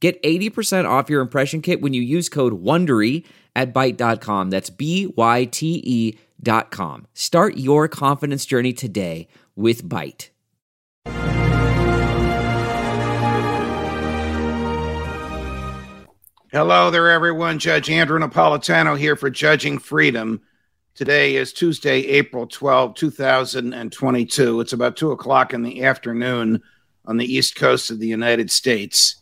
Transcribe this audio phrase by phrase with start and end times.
[0.00, 3.24] Get 80% off your impression kit when you use code WONDERY
[3.56, 4.50] at Byte.com.
[4.50, 7.06] That's B-Y-T-E dot com.
[7.14, 10.28] Start your confidence journey today with Byte.
[16.52, 17.58] Hello there, everyone.
[17.58, 20.40] Judge Andrew Napolitano here for Judging Freedom.
[20.94, 24.60] Today is Tuesday, April 12, 2022.
[24.60, 26.62] It's about 2 o'clock in the afternoon
[27.04, 29.16] on the East Coast of the United States.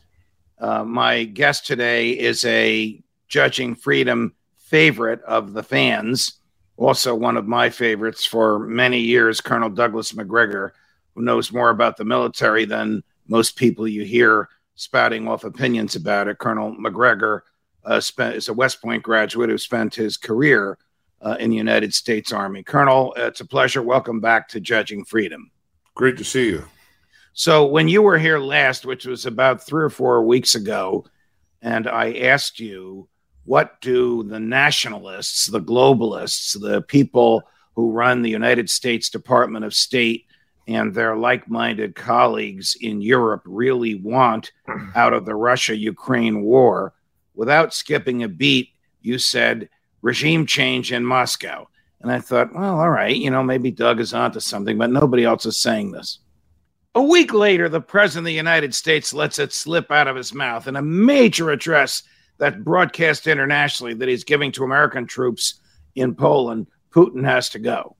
[0.58, 6.40] Uh, my guest today is a Judging Freedom favorite of the fans,
[6.76, 10.74] also one of my favorites for many years, Colonel Douglas Macgregor,
[11.14, 16.28] who knows more about the military than most people you hear spouting off opinions about
[16.28, 16.38] it.
[16.38, 17.44] Colonel Macgregor
[17.84, 20.78] uh, spent, is a West Point graduate who spent his career
[21.22, 22.62] uh, in the United States Army.
[22.62, 23.82] Colonel, it's a pleasure.
[23.82, 25.50] Welcome back to Judging Freedom.
[25.94, 26.64] Great to see you.
[27.38, 31.04] So when you were here last, which was about three or four weeks ago,
[31.60, 33.10] and I asked you,
[33.44, 37.42] what do the nationalists, the globalists, the people
[37.74, 40.24] who run the United States Department of State
[40.66, 44.52] and their like minded colleagues in Europe really want
[44.94, 46.94] out of the Russia Ukraine war?
[47.34, 48.70] Without skipping a beat,
[49.02, 49.68] you said
[50.00, 51.68] regime change in Moscow.
[52.00, 55.24] And I thought, well, all right, you know, maybe Doug is onto something, but nobody
[55.24, 56.20] else is saying this.
[56.96, 60.32] A week later, the President of the United States lets it slip out of his
[60.32, 62.02] mouth in a major address
[62.38, 65.60] that broadcast internationally that he's giving to American troops
[65.94, 66.68] in Poland.
[66.90, 67.96] Putin has to go.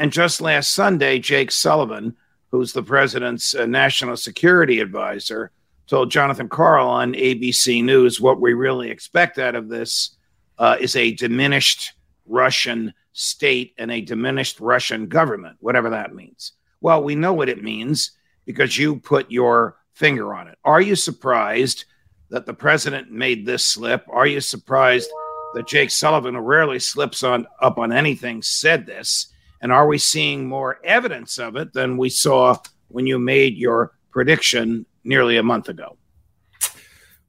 [0.00, 2.16] And just last Sunday, Jake Sullivan,
[2.50, 5.52] who's the president's uh, national security advisor,
[5.86, 10.16] told Jonathan Karl on ABC News what we really expect out of this
[10.58, 11.92] uh, is a diminished
[12.26, 16.54] Russian state and a diminished Russian government, whatever that means.
[16.80, 18.10] Well, we know what it means
[18.44, 20.58] because you put your finger on it.
[20.64, 21.84] Are you surprised
[22.30, 24.04] that the president made this slip?
[24.08, 25.10] Are you surprised
[25.54, 29.28] that Jake Sullivan, rarely slips on up on anything, said this?
[29.60, 32.56] And are we seeing more evidence of it than we saw
[32.88, 35.96] when you made your prediction nearly a month ago?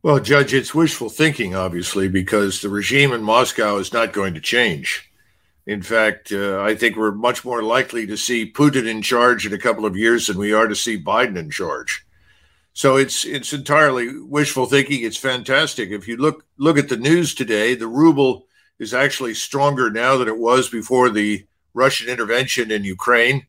[0.01, 4.41] Well, Judge, it's wishful thinking, obviously, because the regime in Moscow is not going to
[4.41, 5.12] change.
[5.65, 9.53] In fact, uh, I think we're much more likely to see Putin in charge in
[9.53, 12.05] a couple of years than we are to see Biden in charge.
[12.73, 15.03] So it's it's entirely wishful thinking.
[15.03, 15.91] It's fantastic.
[15.91, 18.47] If you look look at the news today, the ruble
[18.79, 23.45] is actually stronger now than it was before the Russian intervention in Ukraine,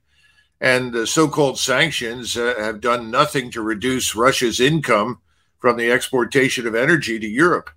[0.61, 5.21] and the so-called sanctions uh, have done nothing to reduce Russia's income
[5.59, 7.71] from the exportation of energy to Europe.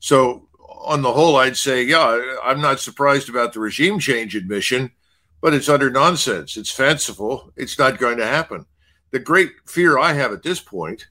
[0.00, 0.48] So
[0.82, 4.90] on the whole, I'd say, yeah, I'm not surprised about the regime change admission,
[5.40, 6.56] but it's utter nonsense.
[6.56, 7.52] It's fanciful.
[7.56, 8.66] It's not going to happen.
[9.10, 11.08] The great fear I have at this point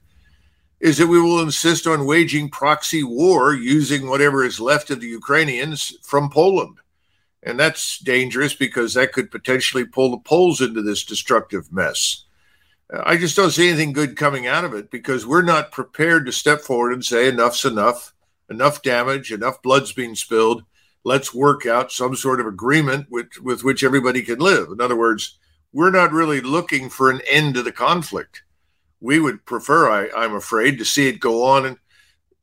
[0.80, 5.08] is that we will insist on waging proxy war using whatever is left of the
[5.08, 6.78] Ukrainians from Poland.
[7.42, 12.24] And that's dangerous because that could potentially pull the Poles into this destructive mess.
[12.92, 16.32] I just don't see anything good coming out of it because we're not prepared to
[16.32, 18.14] step forward and say enough's enough
[18.50, 20.64] enough damage, enough blood's being spilled.
[21.04, 24.68] Let's work out some sort of agreement with, with which everybody can live.
[24.70, 25.38] In other words,
[25.72, 28.42] we're not really looking for an end to the conflict.
[29.00, 31.78] We would prefer, I, I'm afraid, to see it go on and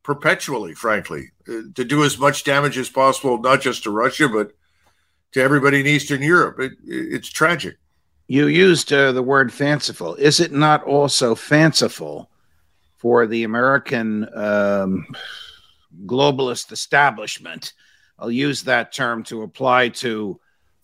[0.01, 4.53] perpetually, frankly, uh, to do as much damage as possible, not just to Russia, but
[5.33, 6.59] to everybody in Eastern Europe.
[6.59, 7.77] It, it's tragic.
[8.27, 10.15] You used uh, the word fanciful.
[10.15, 12.29] Is it not also fanciful
[12.97, 15.05] for the American um,
[16.05, 17.73] globalist establishment.
[18.19, 20.39] I'll use that term to apply to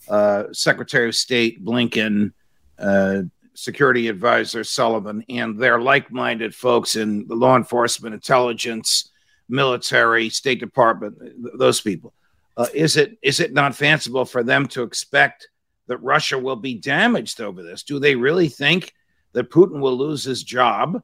[0.10, 2.34] uh, Secretary of State Blinken,
[2.78, 3.24] uh,
[3.54, 9.12] Security Advisor Sullivan, and their like minded folks in the law enforcement, intelligence,
[9.48, 11.16] military, State Department,
[11.58, 12.14] those people.
[12.56, 15.50] Uh, is it is it not fanciful for them to expect
[15.88, 17.84] that Russia will be damaged over this?
[17.84, 18.94] Do they really think
[19.34, 21.02] that Putin will lose his job?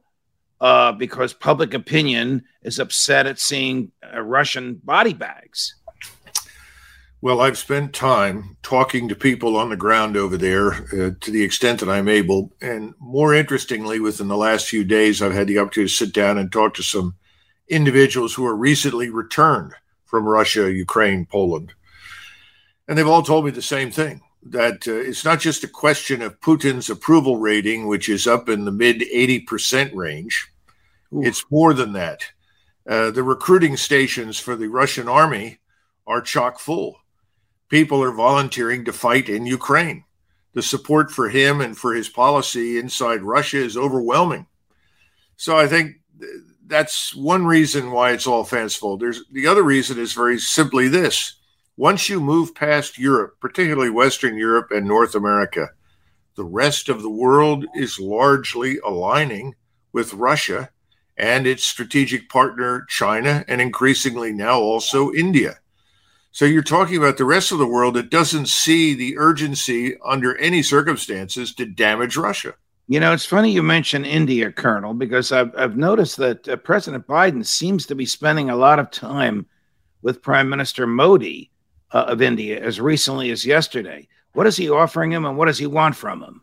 [0.60, 5.74] Uh, because public opinion is upset at seeing uh, Russian body bags.
[7.22, 11.42] Well, I've spent time talking to people on the ground over there uh, to the
[11.42, 12.50] extent that I'm able.
[12.62, 16.38] And more interestingly, within the last few days, I've had the opportunity to sit down
[16.38, 17.16] and talk to some
[17.68, 19.74] individuals who are recently returned
[20.06, 21.74] from Russia, Ukraine, Poland.
[22.88, 26.22] And they've all told me the same thing that uh, it's not just a question
[26.22, 30.48] of Putin's approval rating, which is up in the mid 80% range.
[31.12, 31.22] Ooh.
[31.22, 32.24] It's more than that.
[32.88, 35.58] Uh, the recruiting stations for the Russian army
[36.06, 36.96] are chock full.
[37.68, 40.04] People are volunteering to fight in Ukraine.
[40.54, 44.46] The support for him and for his policy inside Russia is overwhelming.
[45.36, 46.00] So I think
[46.66, 48.96] that's one reason why it's all fanciful.
[48.96, 51.36] There's the other reason is very simply this.
[51.80, 55.70] Once you move past Europe, particularly Western Europe and North America,
[56.36, 59.54] the rest of the world is largely aligning
[59.90, 60.68] with Russia
[61.16, 65.58] and its strategic partner, China, and increasingly now also India.
[66.32, 70.36] So you're talking about the rest of the world that doesn't see the urgency under
[70.36, 72.52] any circumstances to damage Russia.
[72.88, 77.06] You know, it's funny you mention India, Colonel, because I've, I've noticed that uh, President
[77.06, 79.46] Biden seems to be spending a lot of time
[80.02, 81.49] with Prime Minister Modi
[81.92, 84.06] uh, of India as recently as yesterday.
[84.32, 86.42] What is he offering him and what does he want from him?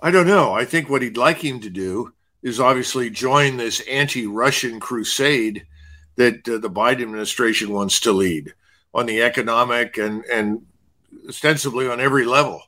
[0.00, 0.52] I don't know.
[0.52, 5.64] I think what he'd like him to do is obviously join this anti Russian crusade
[6.16, 8.52] that uh, the Biden administration wants to lead
[8.94, 10.66] on the economic and, and
[11.28, 12.60] ostensibly on every level.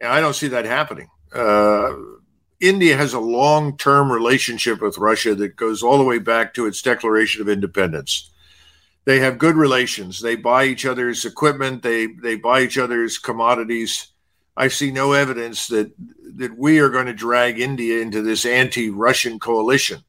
[0.00, 1.08] And I don't see that happening.
[1.34, 1.94] Uh,
[2.60, 6.66] India has a long term relationship with Russia that goes all the way back to
[6.66, 8.30] its declaration of independence.
[9.06, 10.20] They have good relations.
[10.20, 11.82] They buy each other's equipment.
[11.82, 14.08] They they buy each other's commodities.
[14.56, 15.92] I see no evidence that
[16.36, 20.02] that we are going to drag India into this anti-Russian coalition.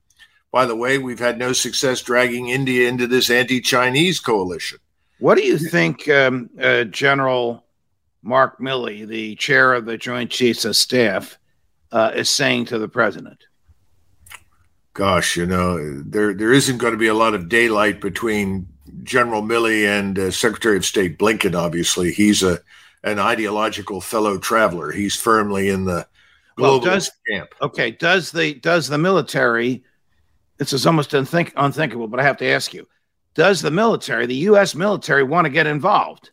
[0.51, 4.79] By the way, we've had no success dragging India into this anti-Chinese coalition.
[5.19, 7.65] What do you think, um, uh, General
[8.23, 11.37] Mark Milley, the chair of the Joint Chiefs of Staff,
[11.91, 13.45] uh, is saying to the president?
[14.93, 18.67] Gosh, you know, there there isn't going to be a lot of daylight between
[19.03, 21.55] General Milley and uh, Secretary of State Blinken.
[21.55, 22.59] Obviously, he's a
[23.03, 24.91] an ideological fellow traveler.
[24.91, 26.07] He's firmly in the
[26.55, 27.53] global well, does, camp.
[27.61, 29.83] Okay, does the does the military?
[30.57, 32.87] This is almost unthink, unthinkable, but I have to ask you:
[33.35, 34.75] Does the military, the U.S.
[34.75, 36.31] military, want to get involved?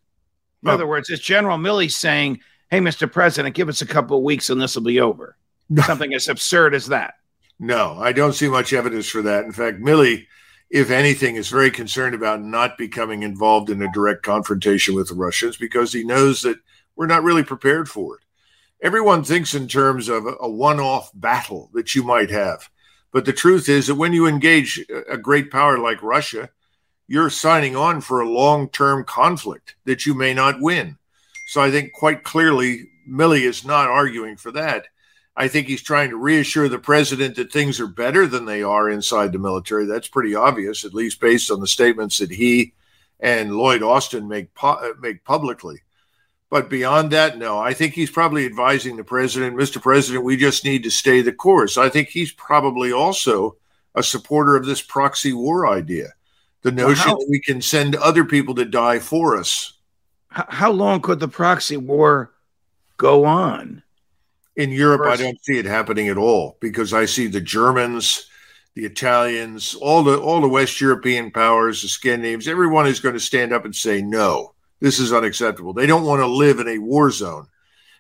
[0.62, 2.40] In other words, is General Milley saying,
[2.70, 3.10] "Hey, Mr.
[3.10, 5.36] President, give us a couple of weeks and this will be over"?
[5.84, 7.14] Something as absurd as that.
[7.58, 9.44] No, I don't see much evidence for that.
[9.44, 10.26] In fact, Milley
[10.74, 15.14] if anything, is very concerned about not becoming involved in a direct confrontation with the
[15.14, 16.58] Russians because he knows that
[16.96, 18.22] we're not really prepared for it.
[18.82, 22.68] Everyone thinks in terms of a one off battle that you might have.
[23.12, 26.50] But the truth is that when you engage a great power like Russia,
[27.06, 30.98] you're signing on for a long term conflict that you may not win.
[31.50, 34.88] So I think quite clearly, Milley is not arguing for that.
[35.36, 38.88] I think he's trying to reassure the president that things are better than they are
[38.88, 39.84] inside the military.
[39.84, 42.72] That's pretty obvious, at least based on the statements that he
[43.18, 45.80] and Lloyd Austin make pu- uh, make publicly.
[46.50, 47.58] But beyond that, no.
[47.58, 49.82] I think he's probably advising the president, Mr.
[49.82, 51.76] President, we just need to stay the course.
[51.76, 53.56] I think he's probably also
[53.96, 56.12] a supporter of this proxy war idea,
[56.62, 59.72] the notion well, how, that we can send other people to die for us.
[60.28, 62.32] How long could the proxy war
[62.98, 63.83] go on?
[64.56, 68.28] In Europe, I don't see it happening at all because I see the Germans,
[68.74, 73.20] the Italians, all the all the West European powers, the Scandinavians, everyone is going to
[73.20, 74.54] stand up and say no.
[74.80, 75.72] This is unacceptable.
[75.72, 77.48] They don't want to live in a war zone.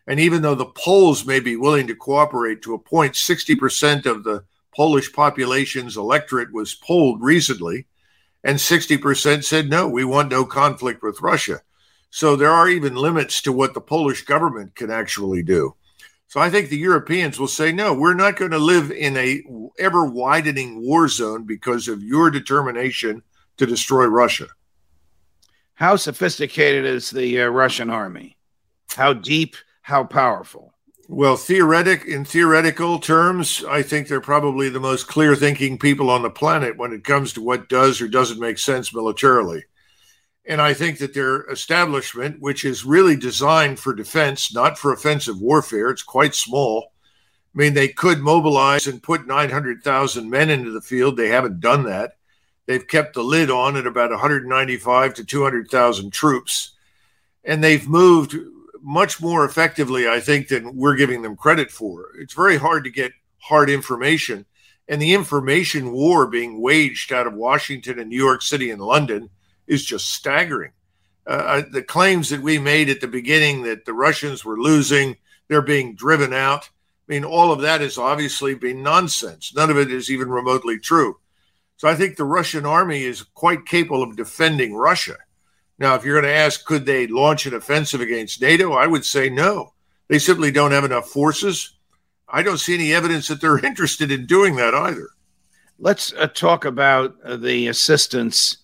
[0.06, 4.22] And even though the Poles may be willing to cooperate to a point, 60% of
[4.22, 4.44] the
[4.76, 7.86] Polish population's electorate was polled recently,
[8.42, 11.62] and 60% said no, we want no conflict with Russia.
[12.10, 15.74] So there are even limits to what the Polish government can actually do.
[16.28, 19.42] So I think the Europeans will say, no, we're not going to live in a
[19.78, 23.22] ever widening war zone because of your determination
[23.56, 24.48] to destroy Russia.
[25.74, 28.36] How sophisticated is the uh, Russian army?
[28.90, 29.56] How deep?
[29.82, 30.72] How powerful?
[31.08, 36.30] Well, theoretic in theoretical terms, I think they're probably the most clear-thinking people on the
[36.30, 39.64] planet when it comes to what does or doesn't make sense militarily.
[40.46, 45.40] And I think that their establishment, which is really designed for defense, not for offensive
[45.40, 46.92] warfare, it's quite small.
[47.54, 51.16] I mean, they could mobilize and put 900,000 men into the field.
[51.16, 52.16] They haven't done that.
[52.66, 56.72] They've kept the lid on at about 195 to 200,000 troops.
[57.44, 58.36] And they've moved
[58.82, 62.10] much more effectively, I think, than we're giving them credit for.
[62.18, 64.44] It's very hard to get hard information.
[64.88, 69.30] And the information war being waged out of Washington and New York City and London
[69.66, 70.72] is just staggering.
[71.26, 75.16] Uh, uh, the claims that we made at the beginning that the Russians were losing,
[75.48, 76.68] they're being driven out.
[77.08, 79.54] I mean, all of that has obviously been nonsense.
[79.54, 81.16] None of it is even remotely true.
[81.76, 85.16] So I think the Russian army is quite capable of defending Russia.
[85.78, 88.72] Now, if you're going to ask, could they launch an offensive against NATO?
[88.72, 89.72] I would say no.
[90.08, 91.74] They simply don't have enough forces.
[92.28, 95.08] I don't see any evidence that they're interested in doing that either.
[95.78, 98.58] Let's uh, talk about uh, the assistance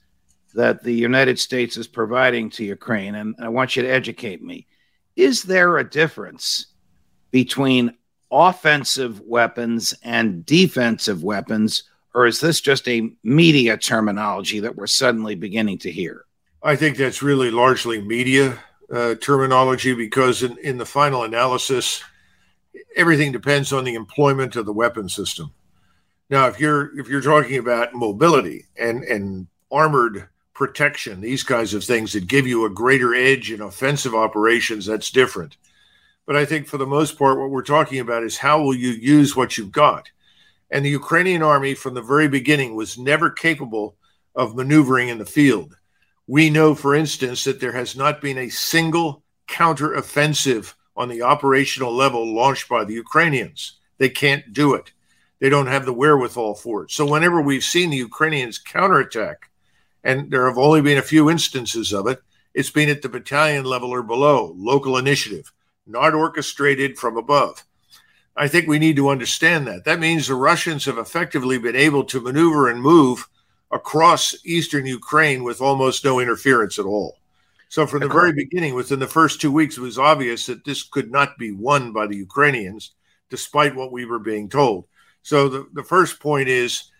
[0.54, 3.14] that the United States is providing to Ukraine.
[3.14, 4.66] And I want you to educate me.
[5.16, 6.66] Is there a difference
[7.30, 7.94] between
[8.30, 15.34] offensive weapons and defensive weapons, or is this just a media terminology that we're suddenly
[15.34, 16.24] beginning to hear?
[16.62, 18.58] I think that's really largely media
[18.92, 22.02] uh, terminology because, in, in the final analysis,
[22.96, 25.52] everything depends on the employment of the weapon system.
[26.28, 30.28] Now, if you're if you're talking about mobility and and armored
[30.60, 35.10] protection, these kinds of things that give you a greater edge in offensive operations, that's
[35.10, 35.56] different.
[36.26, 38.90] But I think for the most part, what we're talking about is how will you
[38.90, 40.10] use what you've got?
[40.70, 43.96] And the Ukrainian army from the very beginning was never capable
[44.34, 45.78] of maneuvering in the field.
[46.26, 51.94] We know, for instance, that there has not been a single counteroffensive on the operational
[51.94, 53.78] level launched by the Ukrainians.
[53.96, 54.92] They can't do it.
[55.38, 56.90] They don't have the wherewithal for it.
[56.90, 59.49] So whenever we've seen the Ukrainians counterattack,
[60.04, 62.22] and there have only been a few instances of it.
[62.54, 65.52] It's been at the battalion level or below, local initiative,
[65.86, 67.64] not orchestrated from above.
[68.36, 69.84] I think we need to understand that.
[69.84, 73.28] That means the Russians have effectively been able to maneuver and move
[73.70, 77.16] across eastern Ukraine with almost no interference at all.
[77.68, 80.82] So, from the very beginning, within the first two weeks, it was obvious that this
[80.82, 82.92] could not be won by the Ukrainians,
[83.28, 84.86] despite what we were being told.
[85.22, 86.90] So, the, the first point is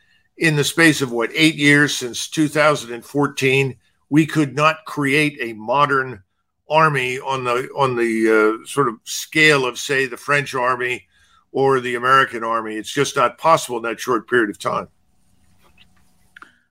[0.40, 3.76] in the space of what eight years since 2014,
[4.08, 6.22] we could not create a modern
[6.68, 11.06] army on the on the uh, sort of scale of say the French army
[11.52, 12.76] or the American army.
[12.76, 14.88] It's just not possible in that short period of time.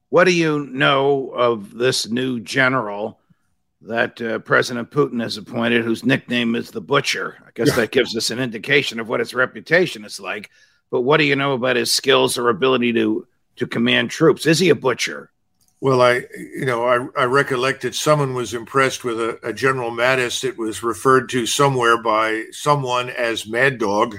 [0.10, 3.20] What do you know of this new general
[3.82, 7.38] that uh, President Putin has appointed, whose nickname is the Butcher?
[7.46, 10.50] I guess that gives us an indication of what his reputation is like.
[10.90, 13.28] But what do you know about his skills or ability to
[13.60, 14.46] to command troops?
[14.46, 15.32] Is he a butcher?
[15.82, 19.92] Well, I, you know, I, I recollect that someone was impressed with a, a, General
[19.92, 24.18] Mattis that was referred to somewhere by someone as Mad Dog.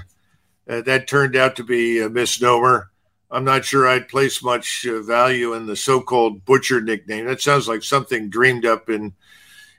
[0.67, 2.91] Uh, that turned out to be a misnomer.
[3.31, 7.27] I'm not sure I'd place much uh, value in the so-called butcher nickname.
[7.27, 9.13] That sounds like something dreamed up in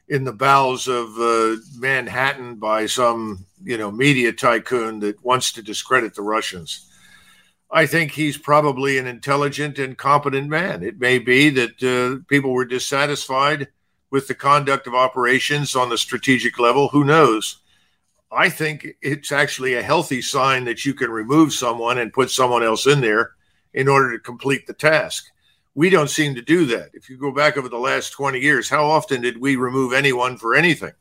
[0.07, 5.63] in the bowels of uh, Manhattan by some, you know, media tycoon that wants to
[5.63, 6.90] discredit the Russians.
[7.71, 10.83] I think he's probably an intelligent and competent man.
[10.83, 13.69] It may be that uh, people were dissatisfied
[14.09, 16.89] with the conduct of operations on the strategic level.
[16.89, 17.61] Who knows?
[18.29, 22.61] I think it's actually a healthy sign that you can remove someone and put someone
[22.61, 23.31] else in there
[23.73, 25.27] in order to complete the task.
[25.73, 26.89] We don't seem to do that.
[26.93, 30.35] If you go back over the last 20 years, how often did we remove anyone
[30.35, 30.91] for anything?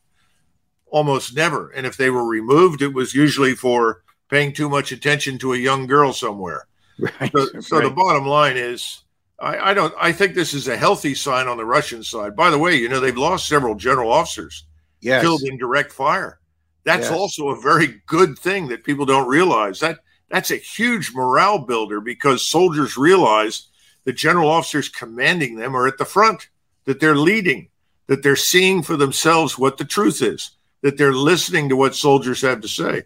[0.86, 1.70] Almost never.
[1.70, 5.58] And if they were removed, it was usually for paying too much attention to a
[5.58, 6.66] young girl somewhere.
[6.98, 7.32] Right.
[7.32, 7.84] So, so right.
[7.84, 9.02] the bottom line is,
[9.38, 9.94] I, I, don't.
[9.98, 12.36] I think this is a healthy sign on the Russian side.
[12.36, 14.64] By the way, you know they've lost several general officers
[15.00, 15.22] yes.
[15.22, 16.38] killed in direct fire.
[16.84, 17.12] That's yes.
[17.12, 19.80] also a very good thing that people don't realize.
[19.80, 23.68] That that's a huge morale builder because soldiers realize
[24.04, 26.48] the general officers commanding them are at the front,
[26.84, 27.68] that they're leading,
[28.06, 30.50] that they're seeing for themselves what the truth is,
[30.82, 33.04] that they're listening to what soldiers have to say.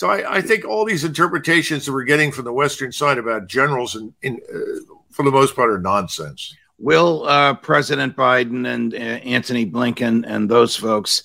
[0.00, 3.48] So I, I, think all these interpretations that we're getting from the Western side about
[3.48, 6.56] generals, and in, uh, for the most part, are nonsense.
[6.78, 11.24] Will uh, President Biden and uh, Antony Blinken and those folks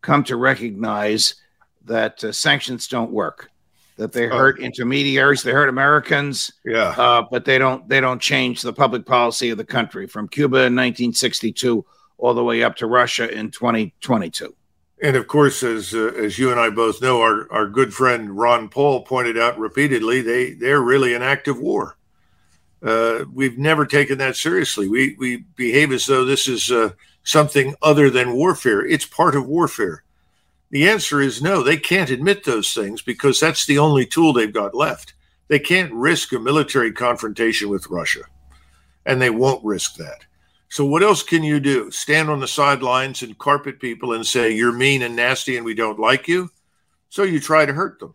[0.00, 1.36] come to recognize
[1.84, 3.48] that uh, sanctions don't work?
[3.96, 4.36] That they oh.
[4.36, 9.06] hurt intermediaries, they hurt Americans, yeah, uh, but they don't they don't change the public
[9.06, 11.86] policy of the country from Cuba in 1962
[12.18, 14.52] all the way up to Russia in 2022.
[15.02, 18.36] And of course, as uh, as you and I both know, our, our good friend
[18.36, 21.96] Ron Paul pointed out repeatedly, they they're really an active war.
[22.82, 24.88] Uh, we've never taken that seriously.
[24.88, 26.90] We we behave as though this is uh,
[27.24, 28.86] something other than warfare.
[28.86, 30.02] It's part of warfare.
[30.70, 31.62] The answer is no.
[31.62, 35.14] They can't admit those things because that's the only tool they've got left.
[35.48, 38.22] They can't risk a military confrontation with Russia,
[39.04, 40.25] and they won't risk that.
[40.68, 41.90] So what else can you do?
[41.90, 45.74] Stand on the sidelines and carpet people and say you're mean and nasty and we
[45.74, 46.50] don't like you?
[47.08, 48.14] So you try to hurt them.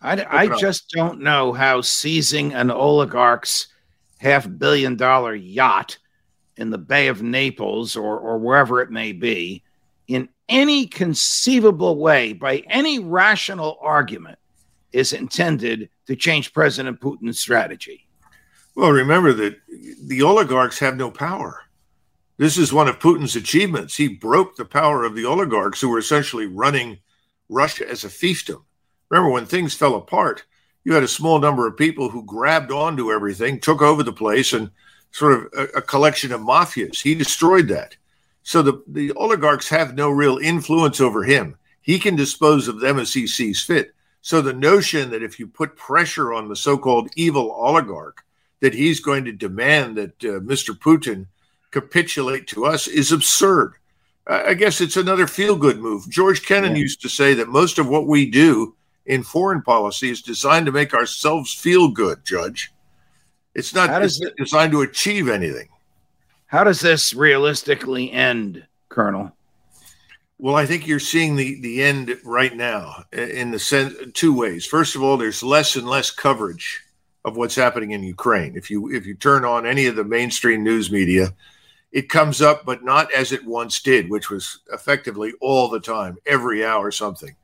[0.00, 3.68] I, I just don't know how seizing an oligarch's
[4.18, 5.98] half billion dollar yacht
[6.56, 9.62] in the Bay of Naples or, or wherever it may be,
[10.08, 14.38] in any conceivable way, by any rational argument,
[14.92, 18.06] is intended to change President Putin's strategy.
[18.74, 19.58] Well, remember that
[20.04, 21.62] the oligarchs have no power.
[22.40, 23.98] This is one of Putin's achievements.
[23.98, 27.00] He broke the power of the oligarchs who were essentially running
[27.50, 28.62] Russia as a fiefdom.
[29.10, 30.44] Remember, when things fell apart,
[30.82, 34.54] you had a small number of people who grabbed onto everything, took over the place,
[34.54, 34.70] and
[35.10, 37.02] sort of a, a collection of mafias.
[37.02, 37.96] He destroyed that.
[38.42, 41.58] So the, the oligarchs have no real influence over him.
[41.82, 43.92] He can dispose of them as he sees fit.
[44.22, 48.24] So the notion that if you put pressure on the so called evil oligarch,
[48.60, 50.70] that he's going to demand that uh, Mr.
[50.70, 51.26] Putin
[51.70, 53.74] capitulate to us is absurd.
[54.26, 56.08] I guess it's another feel good move.
[56.08, 56.82] George Kennan yeah.
[56.82, 60.72] used to say that most of what we do in foreign policy is designed to
[60.72, 62.72] make ourselves feel good, Judge.
[63.54, 65.68] It's not it's it, designed to achieve anything.
[66.46, 69.32] How does this realistically end, Colonel?
[70.38, 74.64] Well, I think you're seeing the the end right now in the sense two ways.
[74.64, 76.82] First of all, there's less and less coverage
[77.24, 78.56] of what's happening in Ukraine.
[78.56, 81.34] If you if you turn on any of the mainstream news media,
[81.92, 86.16] it comes up, but not as it once did, which was effectively all the time,
[86.26, 87.34] every hour something.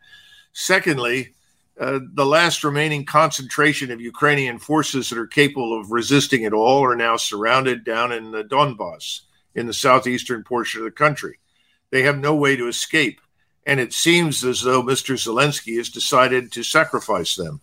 [0.52, 1.34] Secondly,
[1.78, 6.82] uh, the last remaining concentration of Ukrainian forces that are capable of resisting it all
[6.84, 9.22] are now surrounded down in the Donbass,
[9.54, 11.38] in the southeastern portion of the country.
[11.90, 13.20] They have no way to escape.
[13.66, 15.14] And it seems as though Mr.
[15.14, 17.60] Zelensky has decided to sacrifice them.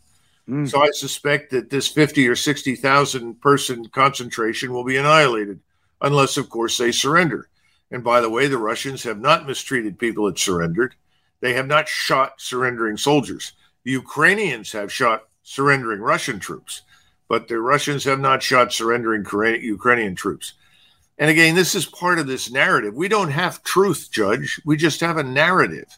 [0.49, 0.69] Mm.
[0.69, 5.61] So I suspect that this 50 or 60,000 person concentration will be annihilated,
[6.03, 7.49] unless, of course, they surrender.
[7.89, 10.95] And by the way, the Russians have not mistreated people that surrendered.
[11.39, 13.53] They have not shot surrendering soldiers.
[13.83, 16.83] The Ukrainians have shot surrendering Russian troops,
[17.27, 19.25] but the Russians have not shot surrendering
[19.61, 20.53] Ukrainian troops.
[21.17, 22.93] And again, this is part of this narrative.
[22.95, 24.59] We don't have truth, Judge.
[24.65, 25.97] We just have a narrative.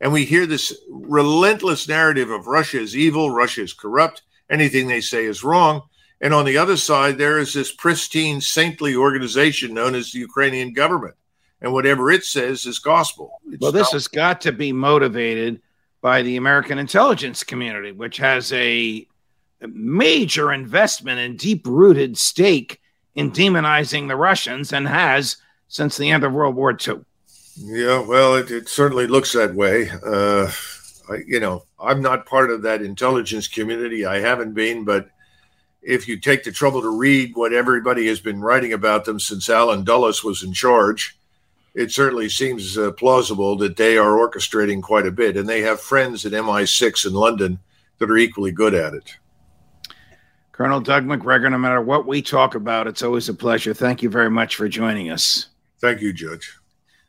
[0.00, 5.00] And we hear this relentless narrative of Russia is evil, Russia is corrupt, anything they
[5.00, 5.82] say is wrong.
[6.22, 10.72] And on the other side, there is this pristine, saintly organization known as the Ukrainian
[10.72, 11.16] government.
[11.60, 13.40] And whatever it says is gospel.
[13.50, 15.60] It's well, this not- has got to be motivated
[16.00, 19.06] by the American intelligence community, which has a
[19.60, 22.80] major investment and deep rooted stake
[23.14, 25.36] in demonizing the Russians and has
[25.68, 27.00] since the end of World War II.
[27.56, 29.90] Yeah, well, it, it certainly looks that way.
[30.04, 30.50] Uh,
[31.08, 34.04] I, you know, I'm not part of that intelligence community.
[34.06, 35.10] I haven't been, but
[35.82, 39.48] if you take the trouble to read what everybody has been writing about them since
[39.48, 41.16] Allen Dulles was in charge,
[41.74, 45.80] it certainly seems uh, plausible that they are orchestrating quite a bit, and they have
[45.80, 47.58] friends at MI6 in London
[47.98, 49.16] that are equally good at it.
[50.52, 53.72] Colonel Doug Macgregor, no matter what we talk about, it's always a pleasure.
[53.72, 55.48] Thank you very much for joining us.
[55.80, 56.58] Thank you, Judge.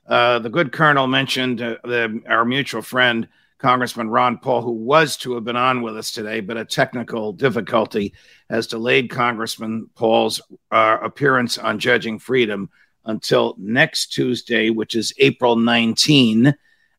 [0.07, 3.27] Uh, the good Colonel mentioned uh, the, our mutual friend,
[3.63, 7.31] Congressman Ron Paul, who was to have been on with us today, but a technical
[7.31, 8.13] difficulty
[8.49, 12.69] has delayed Congressman Paul's uh, appearance on Judging Freedom
[13.05, 16.53] until next Tuesday, which is April 19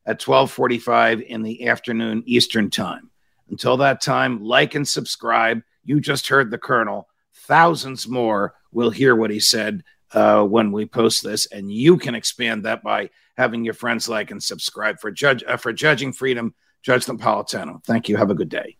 [0.07, 3.11] at 12:45 in the afternoon Eastern Time.
[3.51, 5.61] Until that time, like and subscribe.
[5.83, 7.07] You just heard the Colonel.
[7.31, 12.15] Thousands more will hear what he said uh, when we post this, and you can
[12.15, 16.53] expand that by having your friends like and subscribe for judge uh, for judging freedom.
[16.81, 17.83] Judge Napolitano.
[17.83, 18.17] Thank you.
[18.17, 18.77] Have a good day.